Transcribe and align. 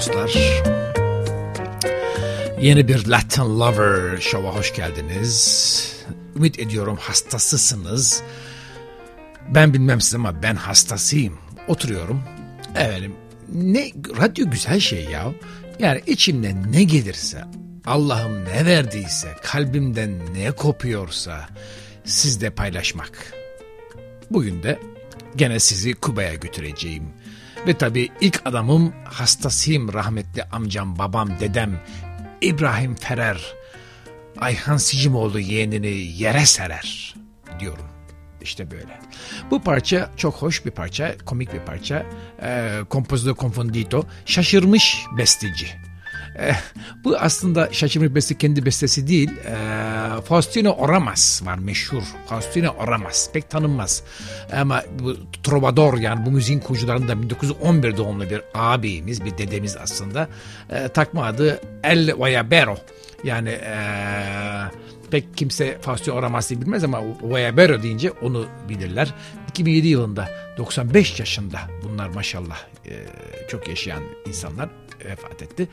dostlar. 0.00 0.62
Yeni 2.60 2.88
bir 2.88 3.06
Latin 3.06 3.42
Lover 3.42 4.20
Show'a 4.20 4.54
hoş 4.54 4.74
geldiniz. 4.74 5.96
Ümit 6.36 6.58
ediyorum 6.58 6.98
hastasısınız. 7.00 8.22
Ben 9.48 9.74
bilmem 9.74 10.00
siz 10.00 10.14
ama 10.14 10.42
ben 10.42 10.54
hastasıyım. 10.54 11.38
Oturuyorum. 11.68 12.22
Efendim 12.76 13.14
ne 13.54 13.90
radyo 14.20 14.50
güzel 14.50 14.80
şey 14.80 15.04
ya. 15.04 15.32
Yani 15.78 16.02
içimden 16.06 16.72
ne 16.72 16.82
gelirse, 16.82 17.44
Allah'ım 17.86 18.44
ne 18.44 18.66
verdiyse, 18.66 19.28
kalbimden 19.42 20.34
ne 20.34 20.50
kopuyorsa 20.50 21.48
sizle 22.04 22.50
paylaşmak. 22.50 23.32
Bugün 24.30 24.62
de 24.62 24.78
gene 25.36 25.60
sizi 25.60 25.94
Kuba'ya 25.94 26.34
götüreceğim. 26.34 27.04
Ve 27.66 27.78
tabii 27.78 28.08
ilk 28.20 28.42
adamım 28.44 28.92
hastasıyım 29.04 29.92
rahmetli 29.92 30.42
amcam, 30.44 30.98
babam, 30.98 31.40
dedem 31.40 31.80
İbrahim 32.40 32.94
Ferer. 32.94 33.54
Ayhan 34.38 34.76
Sicimoğlu 34.76 35.40
yeğenini 35.40 35.88
yere 36.22 36.46
serer 36.46 37.14
diyorum. 37.60 37.84
İşte 38.42 38.70
böyle. 38.70 39.00
Bu 39.50 39.62
parça 39.62 40.10
çok 40.16 40.34
hoş 40.34 40.66
bir 40.66 40.70
parça, 40.70 41.18
komik 41.18 41.52
bir 41.54 41.60
parça. 41.60 42.06
E, 42.42 42.70
Composito 42.90 43.34
Confundito, 43.34 44.04
şaşırmış 44.26 45.04
besteci. 45.18 45.66
Bu 47.04 47.16
aslında 47.18 47.68
şaşırmış 47.72 48.14
beste 48.14 48.38
kendi 48.38 48.66
bestesi 48.66 49.08
değil. 49.08 49.30
E, 49.30 50.22
Faustino 50.22 50.70
Oramas 50.70 51.46
var 51.46 51.58
meşhur. 51.58 52.02
Faustino 52.26 52.68
Oramas 52.70 53.32
pek 53.32 53.50
tanınmaz. 53.50 54.02
Ama 54.52 54.82
bu 54.98 55.16
trovador 55.42 55.98
yani 55.98 56.26
bu 56.26 56.30
müziğin 56.30 56.60
kurucularından 56.60 57.22
1911 57.22 57.96
doğumlu 57.96 58.30
bir 58.30 58.42
ağabeyimiz, 58.54 59.24
bir 59.24 59.38
dedemiz 59.38 59.76
aslında. 59.76 60.28
E, 60.70 60.88
takma 60.88 61.24
adı 61.24 61.60
El 61.82 62.10
Guayabero. 62.10 62.76
Yani 63.24 63.48
e, 63.48 63.74
pek 65.10 65.36
kimse 65.36 65.78
Faustino 65.80 66.14
Oramas'ı 66.14 66.60
bilmez 66.60 66.84
ama 66.84 67.00
Guayabero 67.20 67.82
deyince 67.82 68.10
onu 68.10 68.46
bilirler. 68.68 69.14
2007 69.48 69.88
yılında 69.88 70.28
95 70.58 71.20
yaşında 71.20 71.58
bunlar 71.84 72.08
maşallah 72.08 72.58
e, 72.86 72.92
çok 73.48 73.68
yaşayan 73.68 74.02
insanlar 74.26 74.68
vefat 75.04 75.42
etti. 75.42 75.68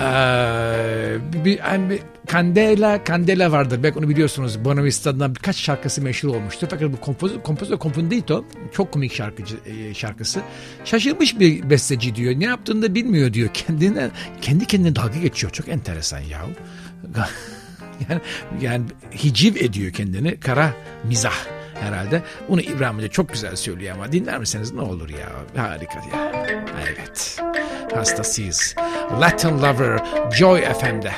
Ee, 0.00 1.16
bir, 1.44 1.58
yani 1.58 1.98
Candela, 2.26 3.04
Candela 3.04 3.52
vardır. 3.52 3.82
Belki 3.82 3.98
onu 3.98 4.08
biliyorsunuz. 4.08 4.64
Bonavista'dan 4.64 5.34
birkaç 5.34 5.56
şarkısı 5.56 6.02
meşhur 6.02 6.28
olmuştu. 6.28 6.66
Fakat 6.70 6.92
bu 6.92 6.96
Composo, 7.04 7.34
Composo 7.44 7.78
Confundito 7.78 8.44
çok 8.72 8.92
komik 8.92 9.14
şarkıcı, 9.14 9.56
e, 9.66 9.94
şarkısı. 9.94 10.40
Şaşırmış 10.84 11.40
bir 11.40 11.70
besteci 11.70 12.14
diyor. 12.14 12.40
Ne 12.40 12.44
yaptığını 12.44 12.82
da 12.82 12.94
bilmiyor 12.94 13.32
diyor. 13.32 13.48
Kendine, 13.54 14.10
kendi 14.40 14.66
kendine 14.66 14.96
dalga 14.96 15.18
geçiyor. 15.18 15.52
Çok 15.52 15.68
enteresan 15.68 16.18
ya. 16.18 16.40
yani, 18.08 18.20
yani 18.60 18.84
hiciv 19.14 19.56
ediyor 19.56 19.92
kendini. 19.92 20.40
Kara 20.40 20.74
mizah 21.04 21.46
herhalde. 21.80 22.22
Bunu 22.48 22.60
İbrahim 22.60 22.96
Hoca 22.96 23.08
çok 23.08 23.32
güzel 23.32 23.56
söylüyor 23.56 23.94
ama 23.94 24.12
dinler 24.12 24.38
misiniz 24.38 24.72
ne 24.72 24.80
olur 24.80 25.08
ya. 25.08 25.28
Harika 25.56 25.98
ya. 25.98 26.32
Evet. 26.82 27.40
Hastasıyız. 27.94 28.74
Latin 29.20 29.58
Lover 29.58 30.00
Joy 30.38 30.60
FM'de. 30.60 31.12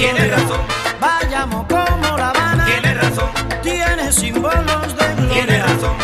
Tiene 0.00 0.28
razón, 0.28 0.60
Vayamos 0.98 1.66
como 1.66 2.16
La 2.16 2.30
Habana, 2.30 2.64
tiene 2.64 2.94
razón, 2.94 3.28
tiene 3.62 4.10
símbolos 4.10 4.96
de 4.96 5.14
gloria. 5.14 5.34
tiene 5.34 5.58
razón. 5.62 5.94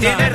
Tiene 0.00 0.30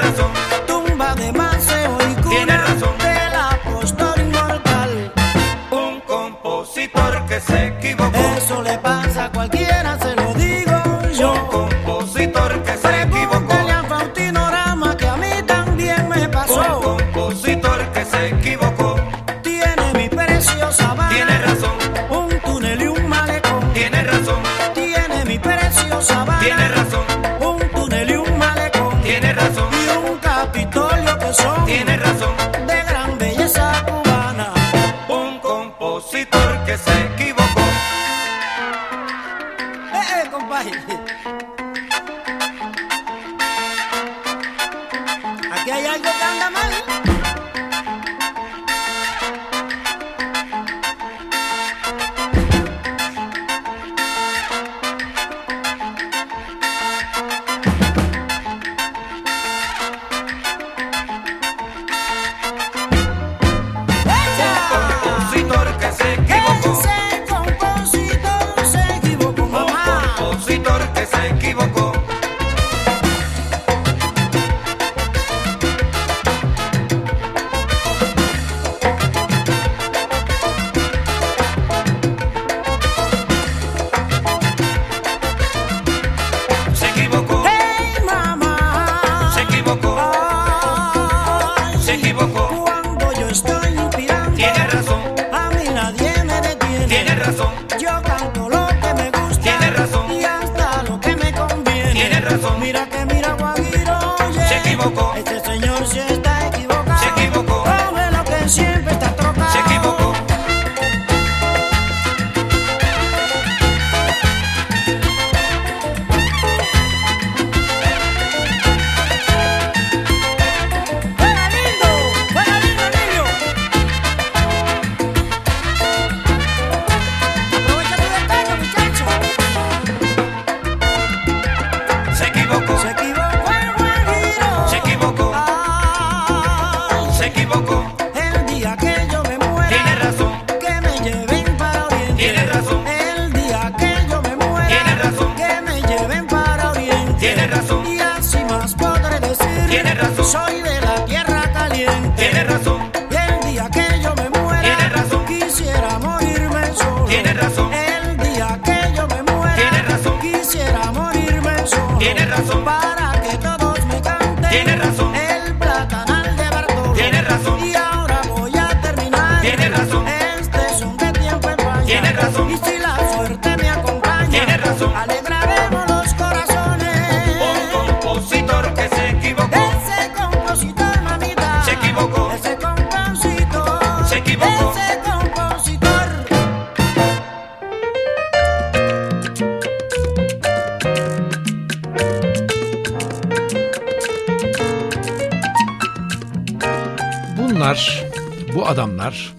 bu 198.55 198.67
adamlar, 198.67 199.33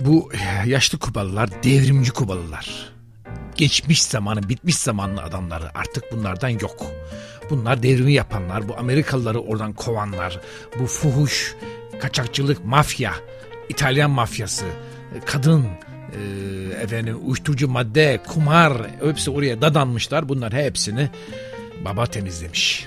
bu 0.00 0.30
yaşlı 0.66 0.98
Kubalılar 0.98 1.62
devrimci 1.62 2.10
Kubalılar. 2.10 2.92
Geçmiş 3.56 4.02
zamanı, 4.02 4.48
bitmiş 4.48 4.76
zamanlı 4.76 5.22
adamları 5.22 5.78
artık 5.78 6.12
bunlardan 6.12 6.48
yok. 6.48 6.86
Bunlar 7.50 7.82
devrimi 7.82 8.12
yapanlar, 8.12 8.68
bu 8.68 8.76
Amerikalıları 8.78 9.40
oradan 9.40 9.72
kovanlar, 9.72 10.40
bu 10.78 10.86
fuhuş, 10.86 11.54
kaçakçılık, 12.00 12.64
mafya, 12.64 13.12
İtalyan 13.68 14.10
mafyası, 14.10 14.64
kadın, 15.26 15.64
e, 15.64 16.82
efendim 16.82 17.18
uyuşturucu 17.24 17.68
madde, 17.68 18.20
kumar 18.28 18.72
hepsi 19.04 19.30
oraya 19.30 19.62
dadanmışlar. 19.62 20.28
Bunlar 20.28 20.52
hepsini 20.52 21.10
baba 21.84 22.06
temizlemiş. 22.06 22.86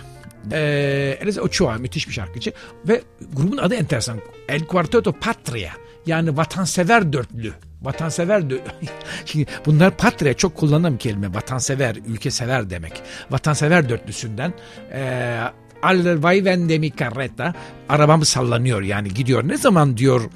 Ee, 0.52 1.18
Elisa 1.22 1.42
Ochoa 1.42 1.78
müthiş 1.78 2.08
bir 2.08 2.14
şarkıcı 2.14 2.54
ve 2.88 3.02
grubun 3.34 3.58
adı 3.58 3.76
enteresan. 3.76 4.20
El 4.50 4.66
Cuarteto 4.68 5.12
Patria 5.14 5.72
yani 6.06 6.38
vatansever 6.38 7.14
dörtlü. 7.14 7.54
Vatansever 7.82 8.50
dö 8.50 8.58
Şimdi 9.26 9.46
bunlar 9.66 9.98
patria 9.98 10.34
çok 10.34 10.56
kullanılan 10.56 10.98
kelime. 10.98 11.34
Vatansever, 11.34 11.96
ülkesever 12.08 12.70
demek. 12.70 13.02
Vatansever 13.30 13.90
dörtlüsünden 13.90 14.54
ee, 14.94 15.40
Al 15.84 16.24
vayven 16.24 16.70
de 16.70 16.80
mi 16.80 16.92
carreta 16.96 17.54
arabam 17.90 18.26
sallanıyor 18.26 18.82
yani 18.82 19.14
gidiyor. 19.14 19.48
Ne 19.48 19.58
zaman 19.58 19.98
diyor 19.98 20.30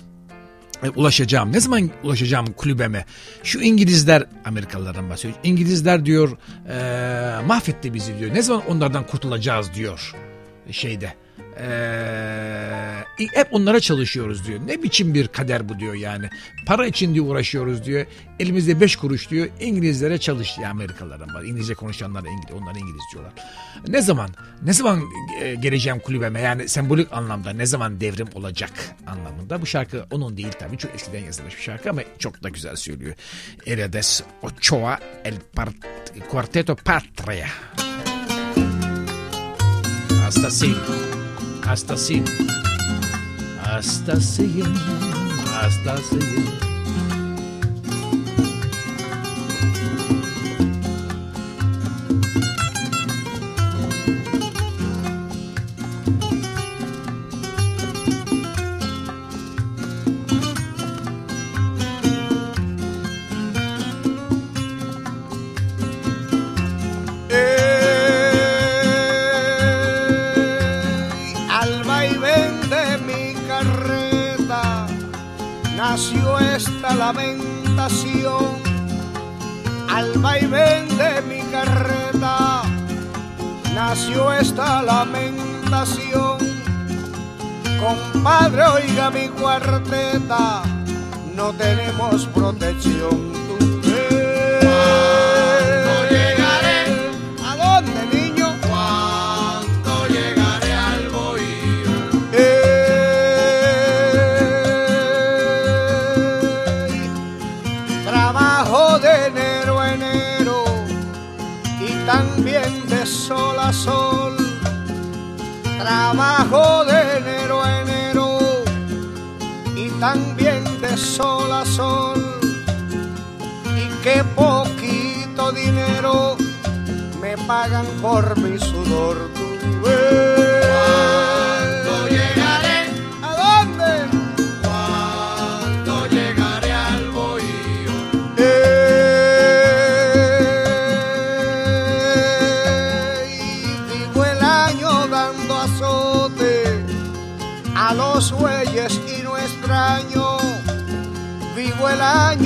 e, 0.83 0.89
ulaşacağım. 0.89 1.53
Ne 1.53 1.59
zaman 1.59 1.89
ulaşacağım 2.03 2.45
kulübeme? 2.53 3.05
Şu 3.43 3.59
İngilizler, 3.59 4.23
Amerikalılardan 4.45 5.09
bahsediyor. 5.09 5.39
İngilizler 5.43 6.05
diyor 6.05 6.37
e, 6.69 7.45
mahvetti 7.45 7.93
bizi 7.93 8.19
diyor. 8.19 8.33
Ne 8.33 8.41
zaman 8.41 8.61
onlardan 8.67 9.07
kurtulacağız 9.07 9.73
diyor 9.73 10.15
şeyde. 10.71 11.13
E, 11.59 13.27
hep 13.33 13.47
onlara 13.51 13.79
çalışıyoruz 13.79 14.47
diyor. 14.47 14.59
Ne 14.67 14.83
biçim 14.83 15.13
bir 15.13 15.27
kader 15.27 15.69
bu 15.69 15.79
diyor 15.79 15.93
yani. 15.93 16.29
Para 16.65 16.87
için 16.87 17.13
diyor 17.13 17.25
uğraşıyoruz 17.25 17.85
diyor. 17.85 18.05
Elimizde 18.39 18.81
beş 18.81 18.95
kuruş 18.95 19.29
diyor. 19.29 19.47
İngilizlere 19.59 20.17
çalış 20.17 20.57
diyor 20.57 20.69
Amerikalılardan 20.69 21.33
var. 21.35 21.43
İngilizce 21.43 21.73
konuşanlar 21.73 22.19
İngiliz, 22.23 22.61
onlar 22.61 22.75
İngiliz 22.75 23.01
diyorlar. 23.13 23.33
Ne 23.87 24.01
zaman? 24.01 24.29
Ne 24.61 24.73
zaman 24.73 25.01
e, 25.41 25.55
geleceğim 25.55 25.99
kulübeme? 25.99 26.41
Yani 26.41 26.69
sembolik 26.69 27.13
anlamda 27.13 27.49
ne 27.53 27.65
zaman 27.65 27.99
devrim 28.01 28.27
olacak 28.33 28.71
anlamında. 29.07 29.61
Bu 29.61 29.65
şarkı 29.65 30.05
onun 30.11 30.37
değil 30.37 30.51
tabii. 30.59 30.77
Çok 30.77 30.95
eskiden 30.95 31.23
yazılmış 31.25 31.57
bir 31.57 31.61
şarkı 31.61 31.89
ama 31.89 32.01
çok 32.19 32.43
da 32.43 32.49
güzel 32.49 32.75
söylüyor. 32.75 33.13
Heredes 33.65 34.23
Ochoa 34.41 34.99
El 35.25 35.35
Part- 35.55 36.31
Cuarteto 36.31 36.75
Patria. 36.75 37.47
Hasta 40.23 40.51
sí. 40.51 40.75
Hasta 41.67 41.97
sí. 41.97 42.23
Hasta 43.63 44.19
sí. 44.19 44.63
Hasta 45.61 45.97
sí. 45.97 46.72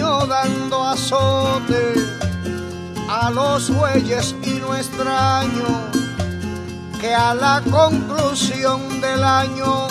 Dando 0.03 0.83
azote 0.83 1.93
a 3.09 3.29
los 3.31 3.69
bueyes 3.69 4.35
y 4.43 4.59
no 4.59 4.75
extraño 4.75 5.91
que 6.99 7.13
a 7.13 7.33
la 7.33 7.61
conclusión 7.71 9.01
del 9.01 9.23
año 9.23 9.87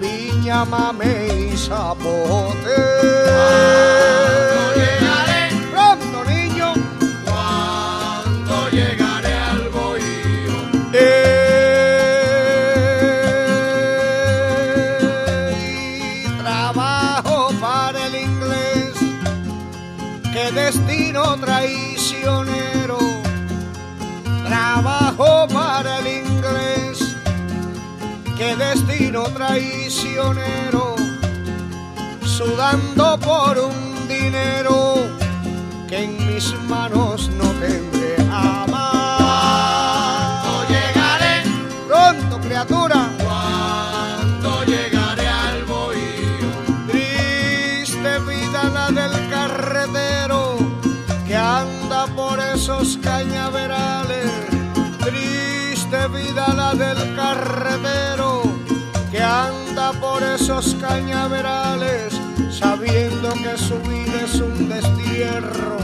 piña, 0.00 0.64
mame 0.64 1.50
y 1.50 1.56
zapote. 1.56 3.02
destino 28.92 29.22
traicionero, 29.24 30.96
sudando 32.24 33.18
por 33.18 33.58
un 33.58 34.06
dinero 34.06 34.94
que 35.88 36.04
en 36.04 36.26
mis 36.26 36.52
manos 36.68 37.30
no 37.30 37.44
tendré 37.52 38.16
jamás. 38.28 39.62
Pronto 40.44 40.68
llegaré, 40.68 41.42
pronto 41.88 42.40
criatura. 42.40 43.11
Esos 60.34 60.74
cañaverales 60.80 62.14
sabiendo 62.50 63.32
que 63.34 63.56
su 63.58 63.78
vida 63.80 64.22
es 64.24 64.34
un 64.40 64.68
destierro. 64.68 65.78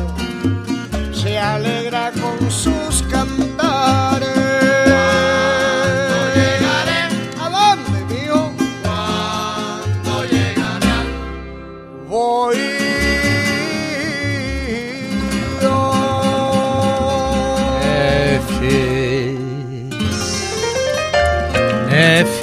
Se 1.12 1.38
alegra 1.38 2.12
con 2.12 2.50
sus 2.50 3.02
cantares. 3.10 4.47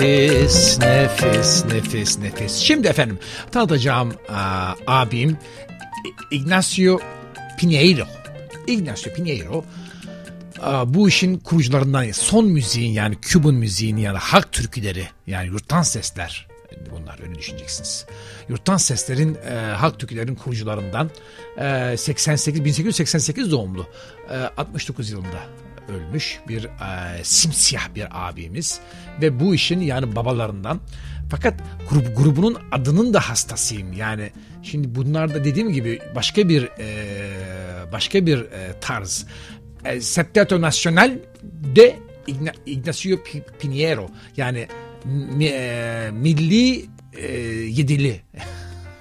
Nefis. 0.01 0.79
Nefis, 0.79 1.65
nefis, 1.65 2.19
nefis. 2.19 2.55
Şimdi 2.55 2.87
efendim 2.87 3.19
tanıtacağım 3.51 4.13
aa, 4.29 4.73
abim 4.87 5.37
Ignacio 6.31 6.99
Pinheiro. 7.57 8.03
Ignacio 8.67 9.13
Pinheiro 9.13 9.65
aa, 10.61 10.93
bu 10.93 11.09
işin 11.09 11.37
kurucularından 11.37 12.11
son 12.11 12.45
müziğin 12.45 12.93
yani 12.93 13.15
Kübün 13.21 13.55
müziğin 13.55 13.97
yani 13.97 14.17
halk 14.17 14.51
türküleri 14.51 15.07
yani 15.27 15.47
yurttan 15.47 15.81
sesler 15.81 16.47
bunlar 16.91 17.19
öyle 17.23 17.35
düşüneceksiniz. 17.35 18.05
Yurttan 18.49 18.77
seslerin 18.77 19.37
e, 19.49 19.55
halk 19.55 19.99
türkülerin 19.99 20.35
kurucularından 20.35 21.09
e, 21.57 21.97
88 21.97 22.65
1888 22.65 23.51
doğumlu 23.51 23.87
e, 24.29 24.35
69 24.35 25.11
yılında 25.11 25.39
ölmüş 25.89 26.39
bir 26.47 26.63
e, 26.65 27.23
simsiyah 27.23 27.95
bir 27.95 28.07
abimiz 28.11 28.79
ve 29.21 29.39
bu 29.39 29.55
işin 29.55 29.79
yani 29.79 30.15
babalarından. 30.15 30.79
Fakat 31.31 31.53
grup, 31.89 32.17
grubunun 32.17 32.57
adının 32.71 33.13
da 33.13 33.19
hastasıyım. 33.19 33.93
Yani 33.93 34.31
şimdi 34.63 34.95
bunlar 34.95 35.33
da 35.35 35.43
dediğim 35.45 35.73
gibi 35.73 36.01
başka 36.15 36.49
bir 36.49 36.63
e, 36.79 37.91
başka 37.91 38.25
bir 38.25 38.37
e, 38.37 38.79
tarz. 38.81 39.25
E, 39.85 40.01
Septeto 40.01 40.61
Nacional 40.61 41.11
de 41.75 41.95
Igna- 42.27 42.55
Ignacio 42.65 43.15
Pi- 43.17 43.43
Pinheiro. 43.59 44.09
Yani 44.37 44.67
e, 45.41 46.09
milli 46.13 46.85
e, 47.17 47.31
yedili. 47.69 48.21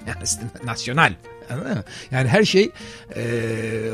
Yani 0.07 0.23
nasyonal 0.65 1.13
anladın 1.51 1.77
mı? 1.77 1.83
Yani 2.11 2.27
her 2.29 2.43
şey 2.43 2.71
e, 3.15 3.23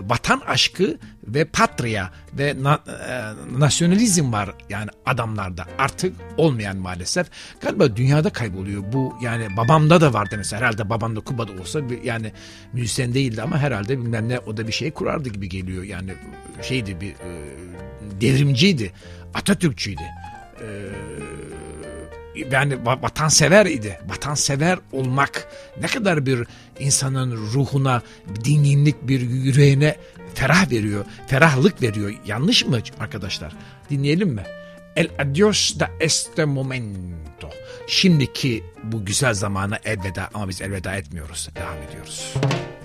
vatan 0.07 0.41
aşkı 0.47 0.97
ve 1.27 1.45
patria 1.45 2.09
ve 2.33 2.55
na, 2.63 2.79
e, 3.09 3.59
nasyonalizm 3.59 4.33
var 4.33 4.49
yani 4.69 4.89
adamlarda 5.05 5.65
artık 5.77 6.13
olmayan 6.37 6.77
maalesef. 6.77 7.27
Galiba 7.61 7.95
dünyada 7.95 8.29
kayboluyor 8.29 8.83
bu 8.93 9.13
yani 9.21 9.47
babamda 9.57 10.01
da 10.01 10.13
vardı 10.13 10.35
mesela 10.37 10.61
herhalde 10.61 10.89
babam 10.89 11.15
da 11.15 11.19
Kuba'da 11.19 11.51
olsa 11.51 11.89
bir- 11.89 12.03
yani 12.03 12.31
müzisyen 12.73 13.13
değildi 13.13 13.41
ama 13.41 13.57
herhalde 13.57 13.99
bilmem 13.99 14.29
ne 14.29 14.39
o 14.39 14.57
da 14.57 14.67
bir 14.67 14.71
şey 14.73 14.91
kurardı 14.91 15.29
gibi 15.29 15.49
geliyor 15.49 15.83
yani 15.83 16.13
şeydi 16.61 17.01
bir 17.01 17.09
e, 17.11 17.29
devrimciydi 18.21 18.91
Atatürkçüydü. 19.33 20.01
E, 20.61 20.67
yani 22.35 22.73
va- 22.73 23.01
vatansever 23.01 23.65
idi. 23.65 23.99
Vatansever 24.07 24.79
olmak 24.91 25.47
ne 25.81 25.87
kadar 25.87 26.25
bir 26.25 26.47
insanın 26.79 27.31
ruhuna, 27.53 28.01
dinginlik 28.43 29.07
bir 29.07 29.21
yüreğine 29.21 29.95
ferah 30.33 30.71
veriyor, 30.71 31.05
ferahlık 31.27 31.81
veriyor. 31.81 32.13
Yanlış 32.25 32.65
mı 32.65 32.79
arkadaşlar? 32.99 33.53
Dinleyelim 33.89 34.29
mi? 34.29 34.43
El 34.95 35.07
adios 35.19 35.79
da 35.79 35.89
este 35.99 36.45
momento. 36.45 37.49
Şimdiki 37.87 38.63
bu 38.83 39.05
güzel 39.05 39.33
zamana 39.33 39.79
elveda 39.85 40.29
ama 40.33 40.49
biz 40.49 40.61
elveda 40.61 40.95
etmiyoruz. 40.95 41.49
Devam 41.55 41.77
ediyoruz. 41.89 42.33
Segura 42.33 42.80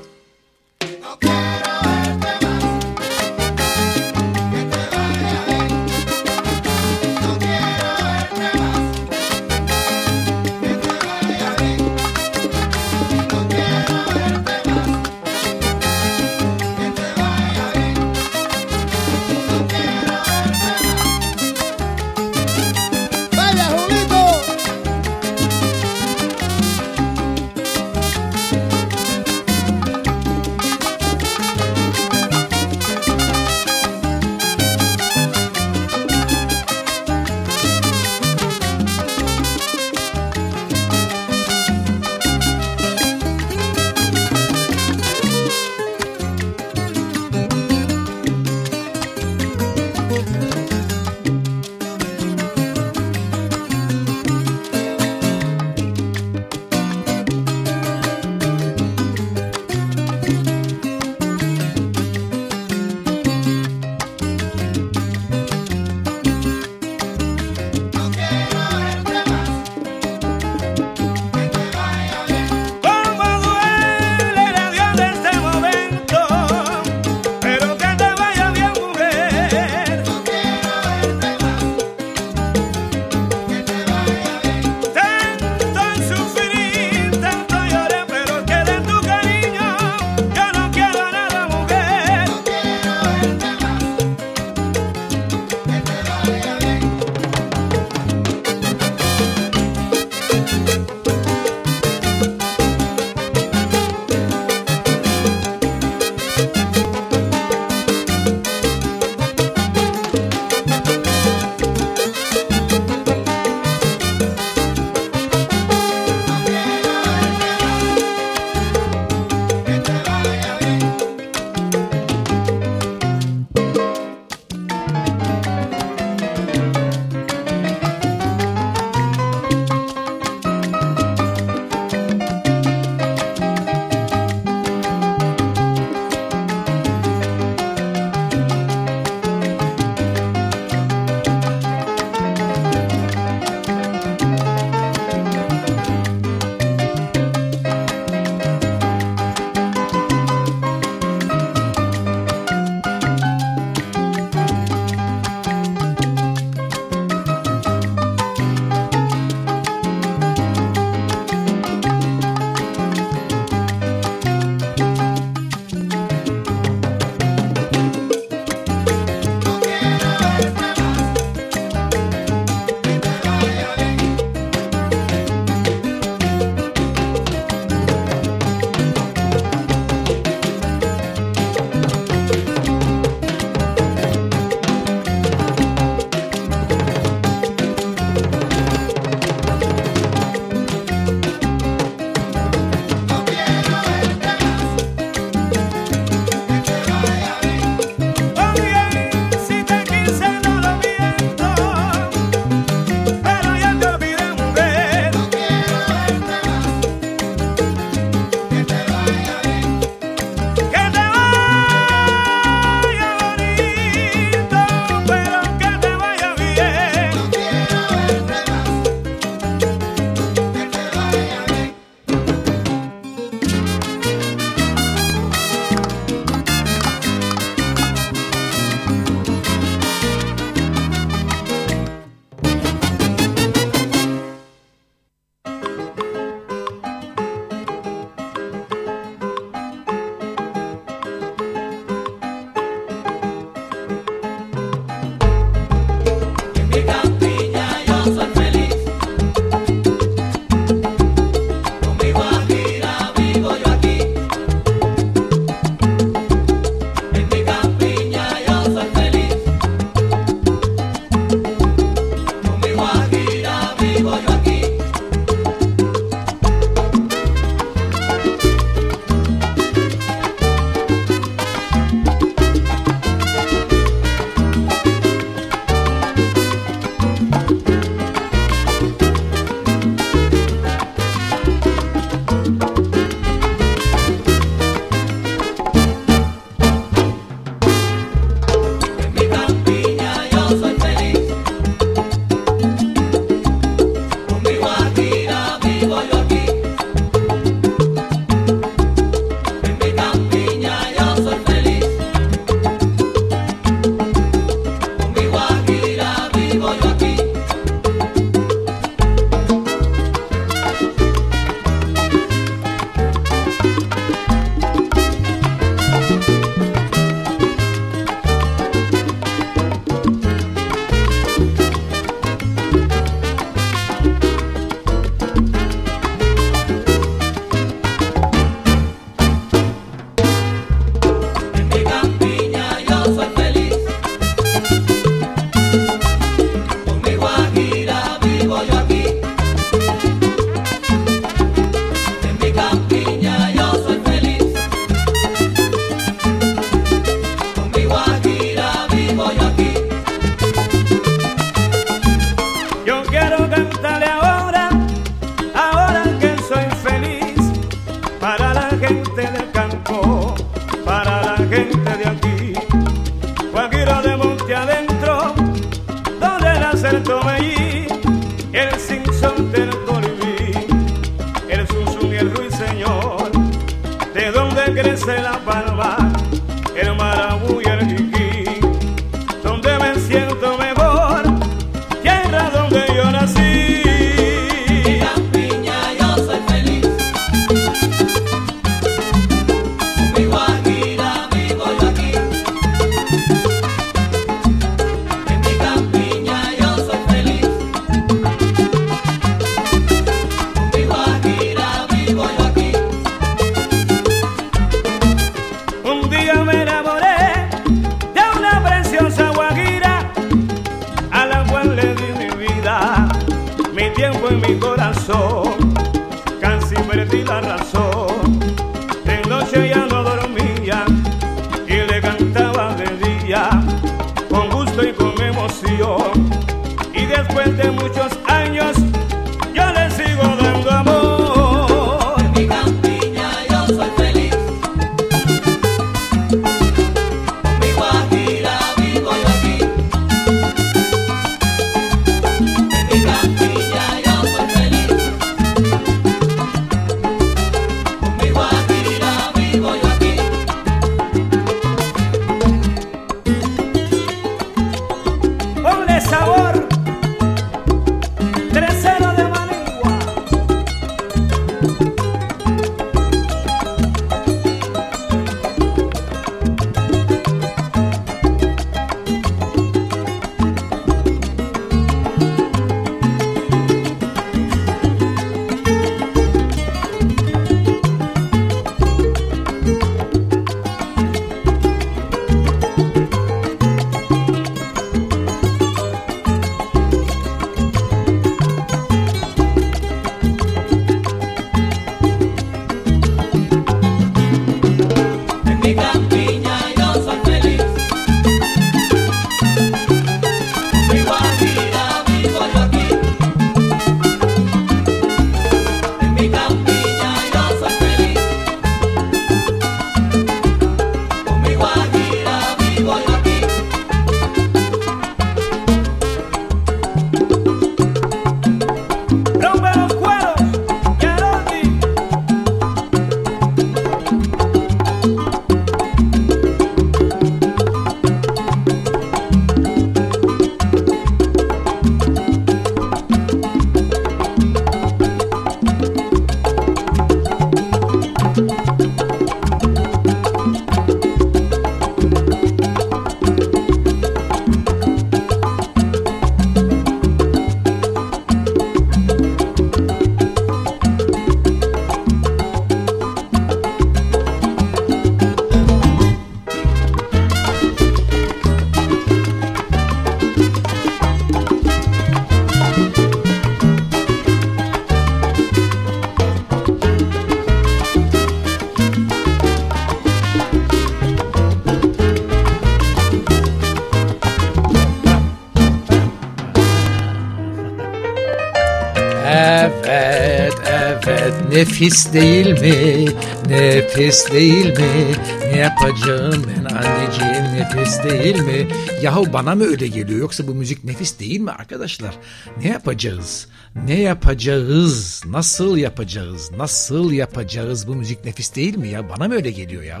Nefis 581.76 582.12
değil 582.12 582.46
mi? 582.46 583.04
Nefis 583.48 584.32
değil 584.32 584.78
mi? 584.78 585.14
Ne 585.52 585.58
yapacağım 585.58 586.44
ben 586.46 586.64
anneciğim 586.74 587.54
nefis 587.54 588.02
değil 588.04 588.40
mi? 588.40 588.68
Yahu 589.02 589.32
bana 589.32 589.54
mı 589.54 589.64
öyle 589.64 589.86
geliyor 589.86 590.20
yoksa 590.20 590.46
bu 590.46 590.54
müzik 590.54 590.84
nefis 590.84 591.18
değil 591.18 591.40
mi 591.40 591.50
arkadaşlar? 591.50 592.14
Ne 592.62 592.68
yapacağız? 592.68 593.48
Ne 593.74 594.00
yapacağız? 594.00 595.22
Nasıl 595.26 595.76
yapacağız? 595.76 596.50
Nasıl 596.56 597.12
yapacağız? 597.12 597.88
Bu 597.88 597.94
müzik 597.94 598.24
nefis 598.24 598.54
değil 598.54 598.76
mi 598.76 598.88
ya? 598.88 599.08
Bana 599.08 599.28
mı 599.28 599.34
öyle 599.34 599.50
geliyor 599.50 599.82
ya? 599.82 600.00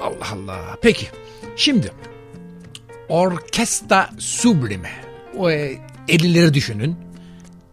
Allah 0.00 0.32
Allah. 0.32 0.76
Peki. 0.82 1.06
Şimdi 1.56 1.90
Orkestra 3.08 4.10
Sublime. 4.18 4.90
O 5.36 5.50
e, 5.50 5.78
50'leri 6.08 6.54
düşünün 6.54 6.96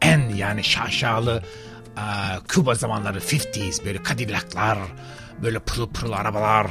en 0.01 0.29
yani 0.29 0.63
şaşalı 0.63 1.43
Küba 2.53 2.75
zamanları 2.75 3.19
50s 3.19 3.85
böyle 3.85 4.03
Cadillac'lar 4.09 4.77
böyle 5.41 5.59
pırıl 5.59 5.89
pırıl 5.89 6.11
arabalar 6.11 6.67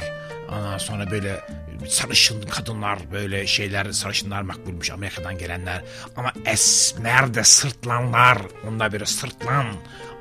ondan 0.49 0.77
sonra 0.77 1.11
böyle 1.11 1.41
sarışın 1.87 2.41
kadınlar 2.41 2.99
böyle 3.11 3.47
şeyler 3.47 3.91
sarışınlar 3.91 4.41
makbulmuş 4.41 4.91
Amerika'dan 4.91 5.37
gelenler. 5.37 5.81
Ama 6.15 6.33
esmer 6.45 7.33
de 7.33 7.43
sırtlanlar? 7.43 8.37
Onlar 8.67 8.91
böyle 8.91 9.05
sırtlan 9.05 9.65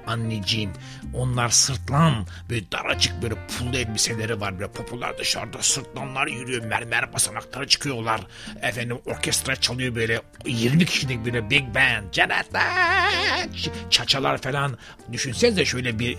anneciğim. 0.06 0.72
Onlar 1.14 1.48
sırtlan 1.48 2.26
böyle 2.50 2.72
daracık 2.72 3.22
böyle 3.22 3.34
pullu 3.34 3.76
elbiseleri 3.76 4.40
var 4.40 4.58
böyle 4.58 4.72
popüler 4.72 5.18
dışarıda 5.18 5.62
sırtlanlar 5.62 6.26
yürüyor 6.26 6.64
mermer 6.64 7.12
basamaklara 7.12 7.66
çıkıyorlar. 7.66 8.20
Efendim 8.62 8.98
orkestra 9.06 9.56
çalıyor 9.56 9.94
böyle 9.94 10.22
20 10.46 10.86
kişilik 10.86 11.24
böyle 11.24 11.50
big 11.50 11.74
band 11.74 12.12
Jonathan 12.12 13.48
çaçalar 13.90 14.38
falan. 14.38 14.78
Düşünsenize 15.12 15.64
şöyle 15.64 15.98
bir 15.98 16.18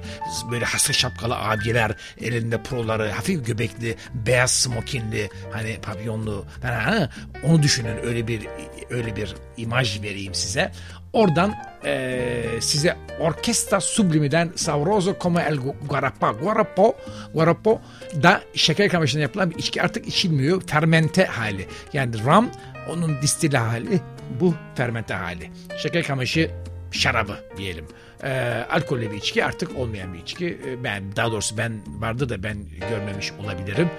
böyle 0.52 0.65
hasır 0.65 0.93
şapkalı 0.93 1.36
abiler 1.36 1.91
elinde 2.22 2.63
proları 2.63 3.12
hafif 3.12 3.46
göbekli 3.46 3.96
beyaz 4.13 4.52
smokinli 4.52 5.30
hani 5.52 5.78
papyonlu 5.82 6.46
falan 6.62 7.10
onu 7.43 7.63
düşünün 7.63 7.98
öyle 8.04 8.28
bir 8.28 8.48
öyle 8.89 9.15
bir 9.15 9.36
imaj 9.58 10.02
vereyim 10.02 10.34
size 10.34 10.72
Oradan 11.13 11.54
e, 11.86 12.62
size 12.62 12.97
Orkestra 13.19 13.82
Sublimi'den 13.82 14.52
Savroso 14.56 15.15
Come 15.21 15.41
El 15.41 15.58
Guarapa 15.89 16.32
Guarapo 16.32 16.95
Guarapo 17.34 17.82
da 18.23 18.41
şeker 18.54 18.89
kamaşından 18.89 19.21
yapılan 19.21 19.52
bir 19.52 19.56
içki 19.56 19.82
artık 19.82 20.08
içilmiyor. 20.08 20.62
Fermente 20.62 21.26
hali. 21.26 21.67
Yani 21.93 22.26
ram 22.26 22.49
onun 22.89 23.21
distili 23.21 23.58
hali 23.58 23.99
bu 24.39 24.56
fermente 24.76 25.13
hali. 25.13 25.52
Şeker 25.78 26.04
kamaşı 26.04 26.52
şarabı 26.91 27.36
diyelim 27.58 27.86
e, 28.24 28.66
alkollü 28.70 29.12
bir 29.12 29.18
içki 29.18 29.46
artık 29.46 29.78
olmayan 29.78 30.14
bir 30.14 30.20
içki. 30.20 30.60
E, 30.68 30.84
ben 30.84 31.16
daha 31.16 31.32
doğrusu 31.32 31.58
ben 31.58 31.82
vardı 32.00 32.30
da 32.30 32.44
ben 32.44 32.58
görmemiş 32.90 33.32
olabilirim. 33.32 33.90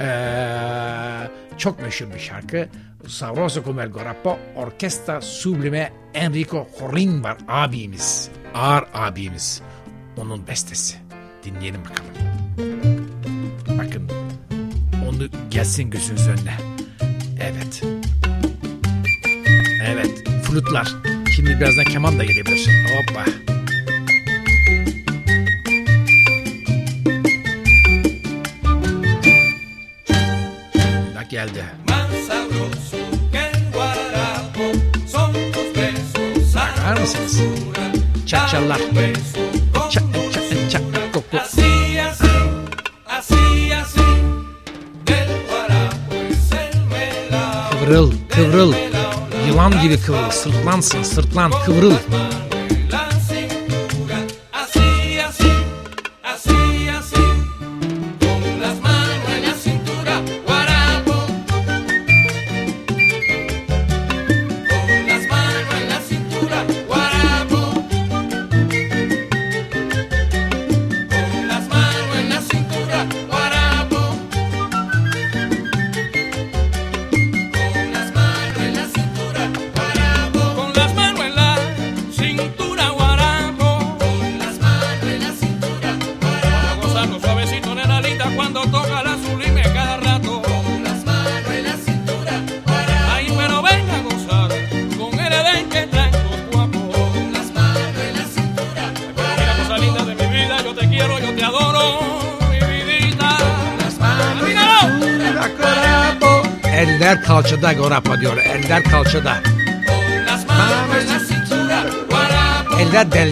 E, 0.00 0.08
çok 1.58 1.82
meşhur 1.82 2.14
bir 2.14 2.18
şarkı. 2.18 2.68
Savroso 3.06 3.64
come 3.64 3.84
il 3.84 3.90
Gorappo 3.90 4.38
Orkestra 4.56 5.20
Sublime 5.20 5.92
Enrico 6.14 6.68
Horin 6.78 7.24
var 7.24 7.36
abimiz. 7.48 8.28
Ağır 8.54 8.84
abimiz. 8.94 9.62
Onun 10.16 10.46
bestesi. 10.46 10.96
Dinleyelim 11.44 11.80
bakalım. 11.84 12.10
Bakın 13.78 14.10
onu 15.08 15.28
gelsin 15.50 15.90
gözünüz 15.90 16.28
önüne. 16.28 16.54
Evet. 17.40 17.82
Evet. 19.86 20.24
Flütler. 20.44 20.88
Şimdi 21.36 21.60
birazdan 21.60 21.84
keman 21.84 22.18
da 22.18 22.24
gelebilir. 22.24 22.68
Hoppa. 22.88 23.24
olarak 31.30 31.54
geldi. 31.54 31.64
Bakar 36.54 37.00
mısınız? 37.00 37.40
Çakçallar. 38.26 38.80
Çak 39.90 40.04
çak 40.32 40.70
çak 40.70 40.82
koku. 41.12 41.38
Kıvrıl, 47.70 48.12
kıvrıl. 48.30 48.74
Yılan 49.48 49.82
gibi 49.82 50.00
kıvrıl. 50.00 50.30
Sırtlansın, 50.30 51.02
sırtlan, 51.02 51.52
kıvrıl. 51.66 51.94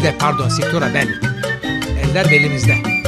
elimizde 0.09 0.19
pardon 0.19 0.49
Siktura 0.49 0.95
ben. 0.95 1.09
Eller 2.03 2.25
belimizde. 2.31 3.08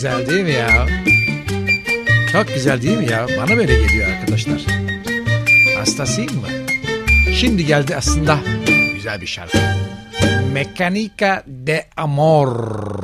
güzel 0.00 0.26
değil 0.26 0.44
mi 0.44 0.52
ya? 0.52 0.86
Çok 2.32 2.54
güzel 2.54 2.82
değil 2.82 2.98
mi 2.98 3.10
ya? 3.10 3.26
Bana 3.38 3.56
böyle 3.56 3.74
geliyor 3.74 4.08
arkadaşlar. 4.08 4.60
Hastasıyım 5.76 6.34
mı? 6.34 6.48
Şimdi 7.34 7.66
geldi 7.66 7.96
aslında 7.96 8.38
güzel 8.94 9.20
bir 9.20 9.26
şarkı. 9.26 9.58
Mekanika 10.52 11.42
de 11.46 11.86
Amor. 11.96 12.99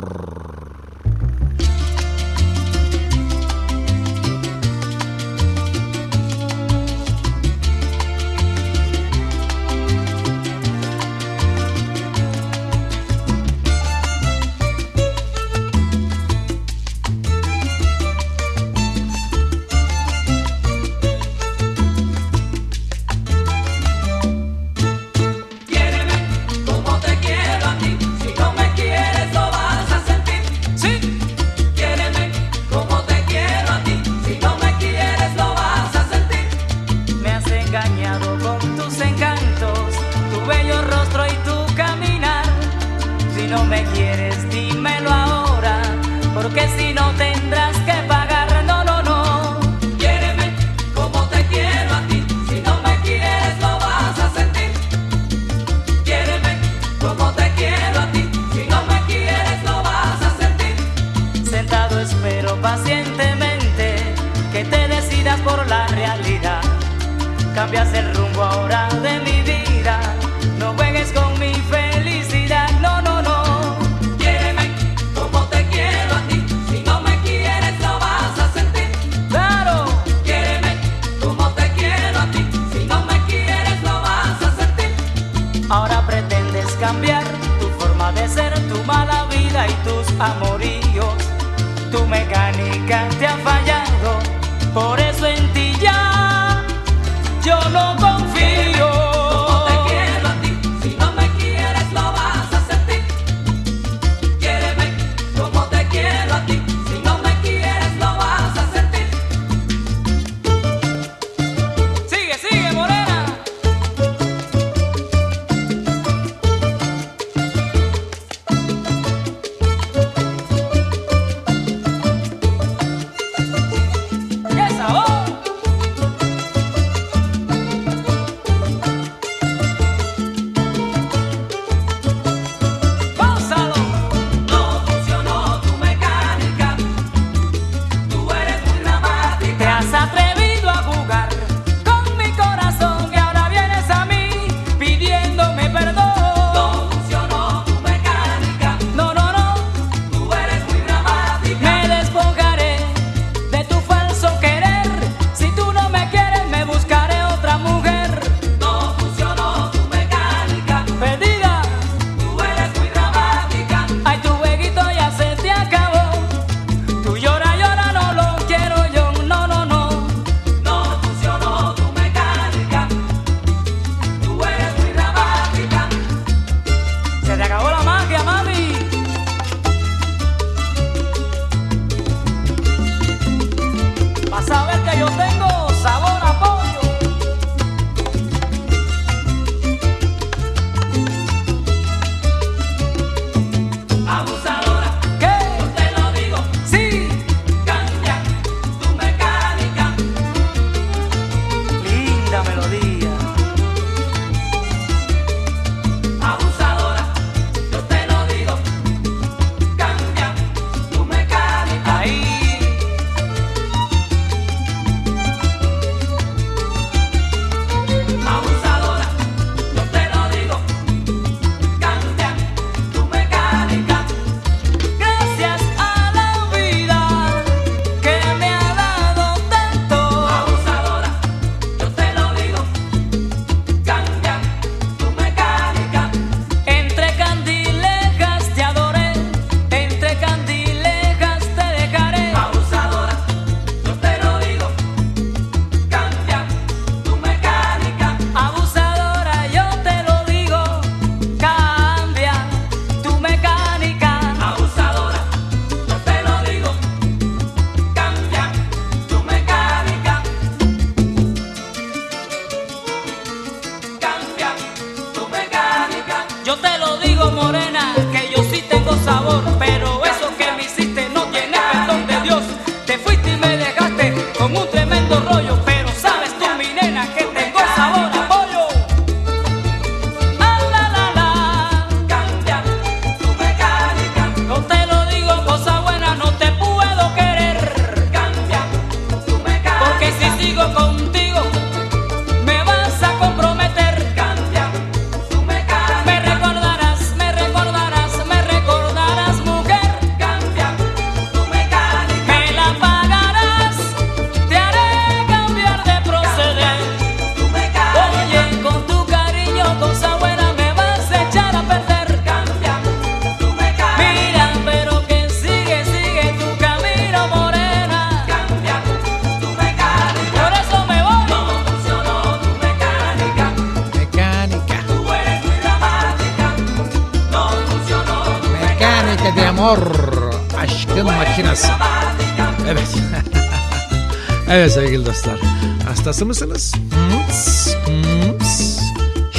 dostlar. 335.07 335.41
Hastası 335.89 336.27
mısınız? 336.27 336.75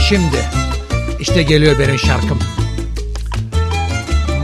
Şimdi 0.09 0.45
işte 1.20 1.43
geliyor 1.43 1.80
benim 1.80 1.99
şarkım. 1.99 2.39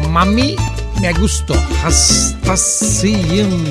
Mami 0.09 0.55
me 1.01 1.11
gusto 1.11 1.55
hastasıyım 1.84 3.67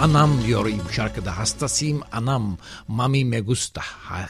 anam 0.00 0.30
diyor 0.46 0.70
şarkıda 0.92 1.38
hastasıyım 1.38 2.00
anam 2.12 2.58
mami 2.88 3.24
me 3.24 3.40
gusta 3.40 3.82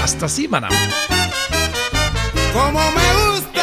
hastasıyım 0.00 0.54
anam 0.54 0.70
como 2.52 2.80
me 2.80 3.12
gusta 3.14 3.61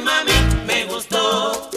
Me 0.00 0.84
gustó, 0.84 1.70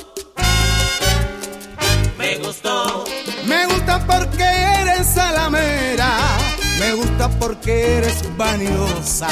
me 2.20 2.38
gustó. 2.38 3.06
Me 3.46 3.66
gusta 3.66 4.06
porque 4.06 4.44
eres 4.44 5.08
salamera. 5.08 6.38
Me 6.78 6.94
gusta 6.94 7.30
porque 7.40 7.98
eres 7.98 8.24
vanidosa. 8.38 9.28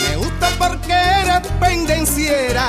Me 0.00 0.16
gusta 0.16 0.50
porque 0.58 0.92
eres 0.92 1.46
pendenciera. 1.60 2.66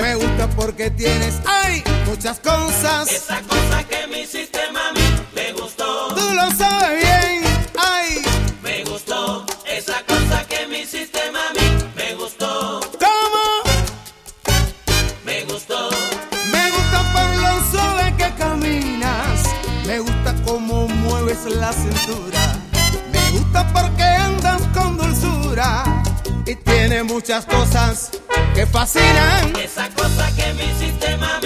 Me 0.00 0.14
gusta 0.14 0.48
porque 0.50 0.92
tienes, 0.92 1.34
ay, 1.44 1.82
muchas 2.06 2.38
cosas. 2.38 3.10
Esa 3.10 3.40
cosa 3.42 3.82
que 3.88 4.06
me 4.06 4.20
hiciste, 4.20 4.60
mami, 4.72 5.00
me 5.34 5.52
gustó. 5.54 6.14
Tú 6.14 6.34
lo 6.34 6.50
sabes 6.52 7.02
bien. 7.02 7.17
muchas 27.02 27.44
cosas 27.46 28.10
que 28.54 28.66
fascinan. 28.66 29.54
Esa 29.56 29.88
cosa 29.90 30.30
que 30.34 30.52
mi 30.54 30.72
sistema 30.78 31.37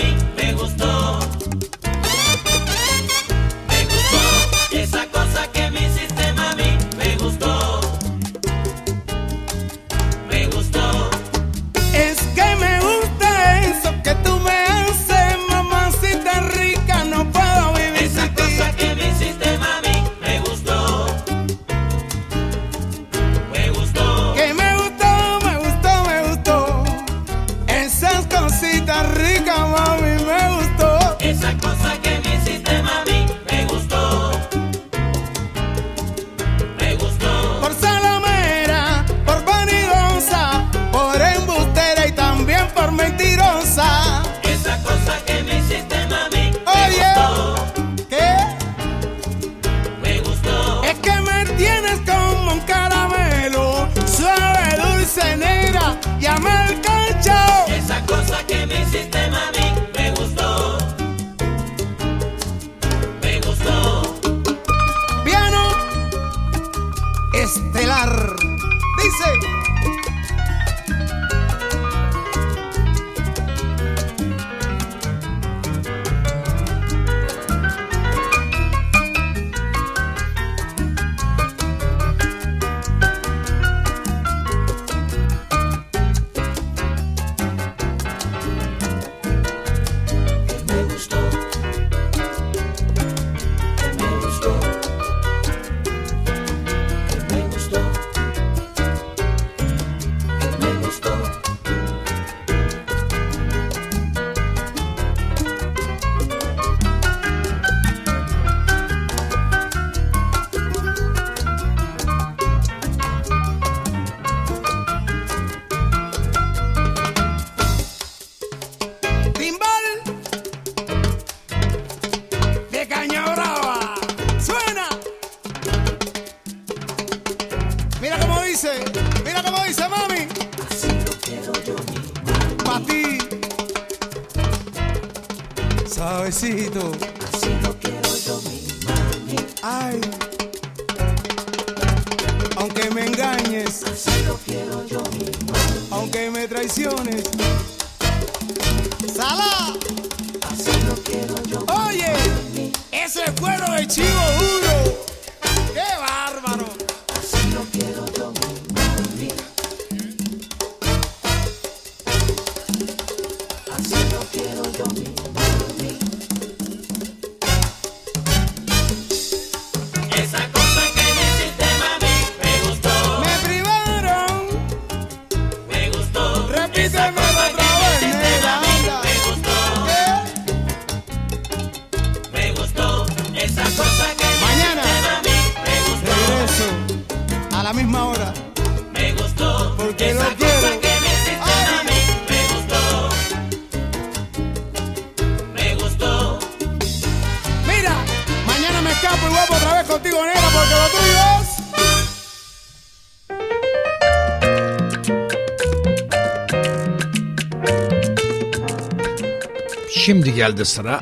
geldi 210.43 210.65
sıra. 210.65 211.01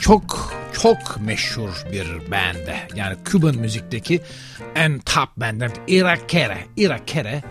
Çok 0.00 0.52
çok 0.82 1.20
meşhur 1.20 1.84
bir 1.92 2.30
bende. 2.30 2.76
Yani 2.94 3.16
Küban 3.24 3.56
müzikteki 3.56 4.20
en 4.74 4.98
top 4.98 5.28
benden 5.36 5.70
Irakere. 5.86 6.58
Irakere 6.76 7.42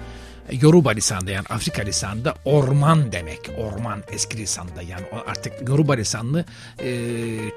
Yoruba 0.51 0.89
lisanında 0.91 1.31
yani 1.31 1.45
Afrika 1.49 1.81
lisanında 1.81 2.33
orman 2.45 3.11
demek. 3.11 3.39
Orman 3.57 4.03
eski 4.11 4.37
lisanda 4.37 4.81
yani 4.81 5.05
artık 5.27 5.69
Yoruba 5.69 5.93
lisanını 5.93 6.45
e, 6.79 6.89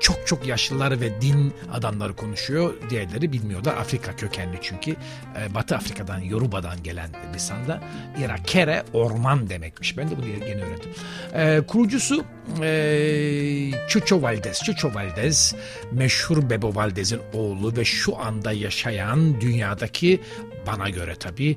çok 0.01 0.27
çok 0.27 0.47
yaşlılar 0.47 1.01
ve 1.01 1.21
din 1.21 1.53
adamları 1.73 2.17
konuşuyor. 2.17 2.75
Diğerleri 2.91 3.33
bilmiyorlar. 3.33 3.77
Afrika 3.77 4.17
kökenli 4.17 4.59
çünkü. 4.63 4.91
E, 4.91 5.55
Batı 5.55 5.77
Afrika'dan 5.77 6.19
Yoruba'dan 6.19 6.83
gelen 6.83 7.11
lisanda 7.35 7.81
Irakere 8.19 8.85
orman 8.93 9.49
demekmiş. 9.51 9.97
Ben 9.99 10.11
de 10.11 10.17
bunu 10.17 10.27
yeni 10.27 10.63
öğrendim. 10.63 10.91
E, 11.35 11.67
kurucusu 11.67 12.25
e, 12.63 13.71
Chucho 13.89 14.23
Valdez. 14.23 14.63
Chucho 14.63 14.95
Valdez 14.95 15.55
meşhur 15.93 16.51
Bebo 16.51 16.75
Valdez'in 16.75 17.21
oğlu 17.33 17.77
ve 17.77 17.85
şu 17.85 18.19
anda 18.19 18.53
yaşayan 18.53 19.41
dünyadaki 19.41 20.21
bana 20.67 20.91
göre 20.91 21.15
tabii 21.15 21.57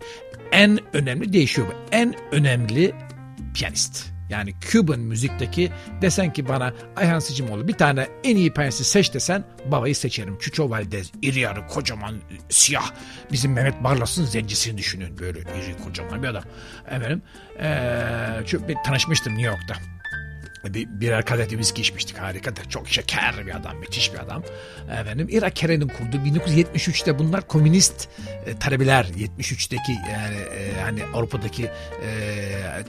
en 0.52 0.80
önemli 0.94 1.34
değişiyor 1.34 1.68
bu. 1.68 1.74
En 1.92 2.16
önemli 2.32 2.94
piyanist. 3.54 4.06
Yani 4.30 4.54
Cuban 4.72 5.00
müzikteki 5.00 5.72
desen 6.02 6.34
ki 6.34 6.48
bana 6.48 6.74
Ayhan 6.96 7.20
Sicimoğlu 7.20 7.68
bir 7.68 7.74
tane 7.74 8.08
en 8.24 8.36
iyi 8.36 8.54
piyanisti 8.54 8.84
seç 8.84 9.14
desen 9.14 9.44
babayı 9.66 9.96
seçerim. 9.96 10.38
Chucho 10.38 10.70
Valdez 10.70 11.12
iri 11.22 11.40
yarı 11.40 11.68
kocaman 11.68 12.16
siyah 12.50 12.92
bizim 13.32 13.54
Mehmet 13.54 13.84
Barlas'ın 13.84 14.26
zencisini 14.26 14.78
düşünün 14.78 15.18
böyle 15.20 15.40
iri 15.40 15.78
kocaman 15.84 16.24
bir 16.24 16.28
adam. 16.28 16.44
Efendim 16.88 17.22
ee, 17.60 17.78
şu- 18.46 18.68
bir 18.68 18.76
tanışmıştım 18.86 19.34
New 19.34 19.48
York'ta. 19.48 19.74
Bir, 20.66 20.88
birer 21.02 21.26
kadeh 21.26 21.58
viski 21.58 21.82
içmiştik 21.82 22.18
harikadır. 22.18 22.70
Çok 22.70 22.90
şeker 22.90 23.46
bir 23.46 23.56
adam, 23.56 23.78
müthiş 23.78 24.14
bir 24.14 24.20
adam. 24.20 24.44
Efendim 25.02 25.28
Irak 25.32 25.56
Keren'in 25.56 25.88
kurduğu 25.88 26.18
1973'te 26.18 27.20
bunlar 27.20 27.48
komünist 27.48 28.10
e, 28.46 28.58
talebeler 28.60 29.06
73'teki 29.06 29.92
yani 29.92 30.38
e, 30.38 30.82
hani 30.82 31.04
Avrupa'daki 31.14 31.64
e, 31.64 31.70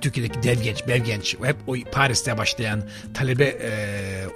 Türkiye'deki 0.01 0.43
dev 0.43 0.63
genç, 0.63 0.87
bev 0.89 1.05
genç 1.05 1.37
hep 1.43 1.57
o 1.67 1.75
Paris'te 1.93 2.39
başlayan 2.39 2.83
talebe 3.15 3.45
e, 3.45 3.71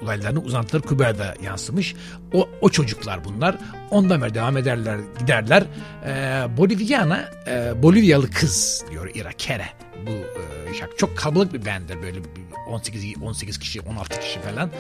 olaylarının 0.03 0.45
uzantıları 0.45 0.83
Küba'da 0.83 1.35
yansımış. 1.43 1.95
O, 2.33 2.49
o 2.61 2.69
çocuklar 2.69 3.25
bunlar. 3.25 3.57
Ondan 3.91 4.23
beri 4.23 4.35
devam 4.35 4.57
ederler, 4.57 4.99
giderler. 5.19 5.63
E, 6.07 6.13
Boliviana, 6.57 7.31
e, 7.47 7.83
Bolivyalı 7.83 8.31
kız 8.31 8.85
diyor 8.91 9.11
Irak 9.15 9.39
Kere 9.39 9.67
bu 10.07 10.11
e, 10.11 10.75
şarkı. 10.75 10.97
Çok 10.97 11.19
kalabalık 11.19 11.53
bir 11.53 11.67
banddir 11.67 12.03
böyle 12.03 12.25
bir 12.25 12.52
18 12.73 13.23
18 13.23 13.59
kişi 13.59 13.81
16 13.81 14.21
kişi 14.21 14.41
falan. 14.41 14.71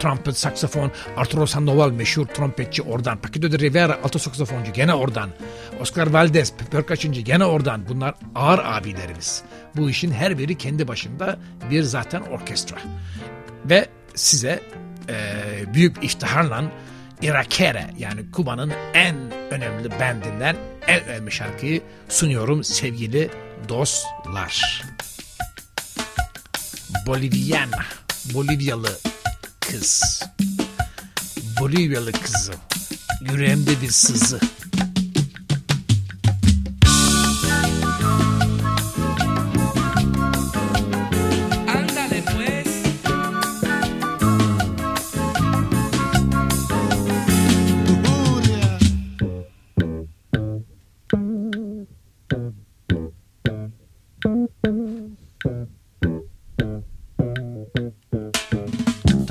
Trumpet, 0.00 0.36
saksafon, 0.36 0.92
Arturo 1.16 1.46
Sandoval 1.46 1.90
meşhur 1.90 2.26
trompetçi 2.26 2.82
oradan. 2.82 3.18
Paquito 3.18 3.52
de 3.52 3.58
Rivera 3.58 3.98
alto 4.04 4.18
saksafoncu 4.18 4.72
gene 4.72 4.94
oradan. 4.94 5.30
Oscar 5.80 6.06
Valdez 6.06 6.52
perkaçıncı 6.70 7.20
gene 7.20 7.44
oradan. 7.44 7.88
Bunlar 7.88 8.14
ağır 8.34 8.60
abilerimiz. 8.64 9.42
Bu 9.76 9.90
işin 9.90 10.10
her 10.10 10.38
biri 10.38 10.58
kendi 10.58 10.88
başında 10.88 11.38
bir 11.70 11.82
zaten 11.82 12.20
orkestra. 12.20 12.76
Ve 13.64 13.88
size 14.14 14.60
e, 15.08 15.14
büyük 15.74 16.04
iftiharla 16.04 16.64
Irakere 17.22 17.90
yani 17.98 18.30
Kuba'nın 18.30 18.72
en 18.94 19.16
önemli 19.50 19.90
bandinden 19.90 20.56
en 20.86 21.04
önemli 21.04 21.32
şarkıyı 21.32 21.82
sunuyorum 22.08 22.64
sevgili 22.64 23.30
dostlar. 23.68 24.82
Boliviana, 27.06 27.84
Bolivyalı 28.34 28.98
kız. 29.60 30.22
Bolivyalı 31.60 32.12
kızı. 32.12 32.52
Yüreğimde 33.20 33.82
bir 33.82 33.90
sızı. 33.90 34.40
Ándale 41.66 42.22
pues. 42.24 42.70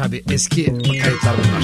Tabii 0.10 0.24
eski 0.34 0.66
kayıtlar 0.66 1.36
bunlar. 1.38 1.64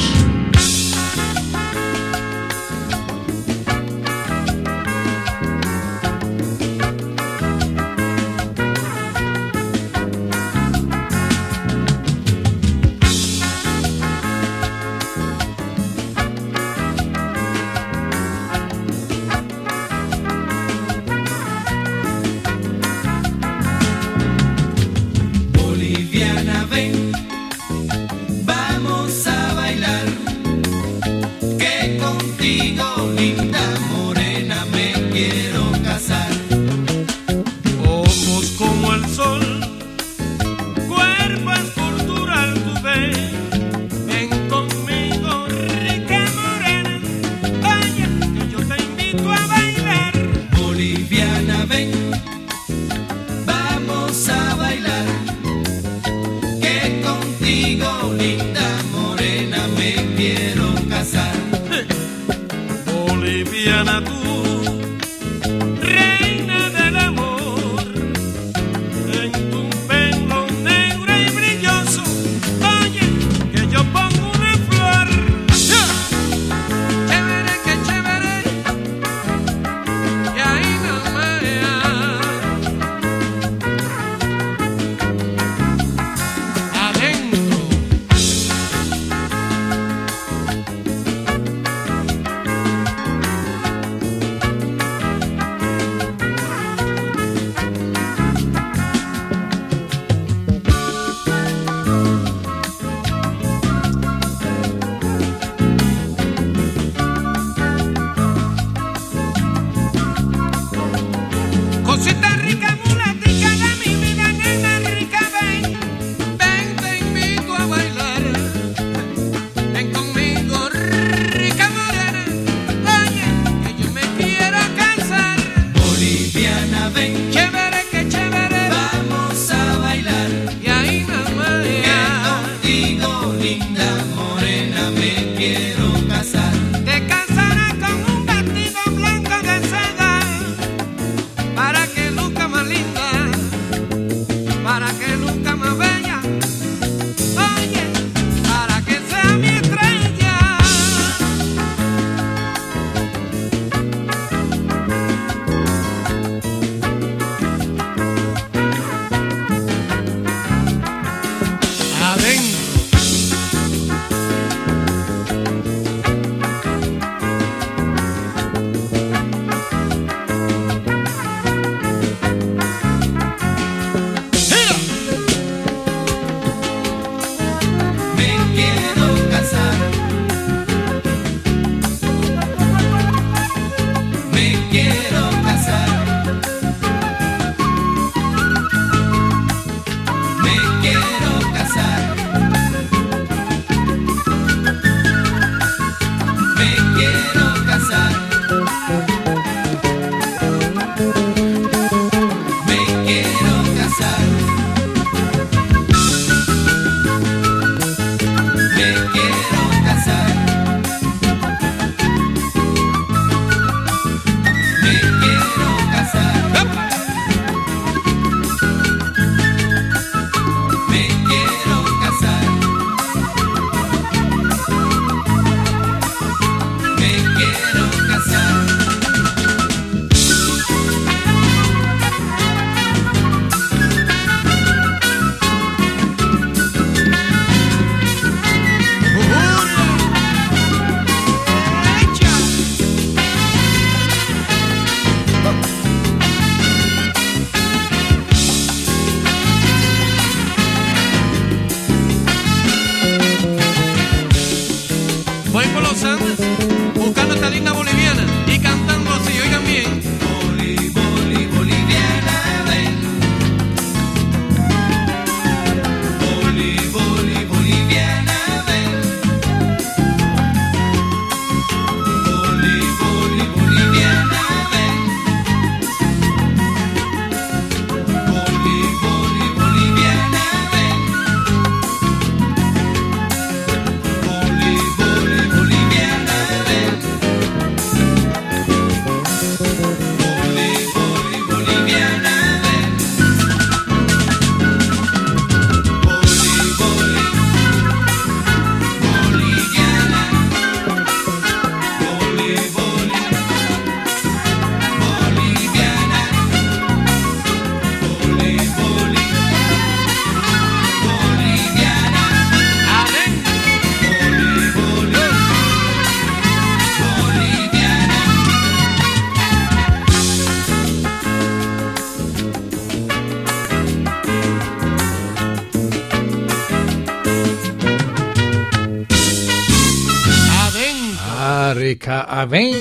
Harika 332.46 332.58
aven. 332.58 332.76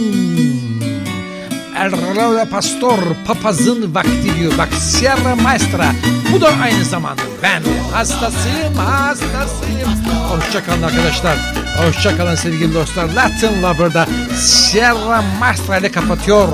El 1.77 2.51
pastor 2.51 2.99
papazın 3.27 3.95
vakti 3.95 4.39
diyor. 4.39 4.53
Bak 4.59 4.69
Sierra 4.75 5.37
Maestra. 5.37 5.93
Bu 6.33 6.41
da 6.41 6.51
aynı 6.63 6.85
zamanda 6.85 7.23
ben 7.43 7.63
hastasıyım 7.93 8.75
hastasıyım. 8.75 9.89
Hoşçakalın 10.29 10.83
arkadaşlar. 10.83 11.37
Hoşçakalın 11.77 12.35
sevgili 12.35 12.75
dostlar. 12.75 13.09
Latin 13.09 13.63
Lover'da 13.63 14.07
Sierra 14.37 15.25
Maestra 15.41 15.79
ile 15.79 15.91
kapatıyor 15.91 16.49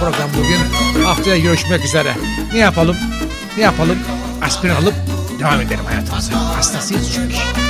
program 0.00 0.30
bugün. 0.38 1.04
Haftaya 1.04 1.38
görüşmek 1.38 1.84
üzere. 1.84 2.14
Ne 2.52 2.58
yapalım? 2.58 2.96
Ne 3.56 3.62
yapalım? 3.62 3.98
Aspirin 4.42 4.74
alıp 4.74 4.94
devam 5.40 5.60
edelim 5.60 5.84
hayatımıza. 5.84 6.56
Hastasıyız 6.56 7.12
çünkü. 7.14 7.63